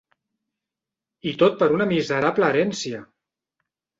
[1.31, 3.03] I tot per una miserable herència!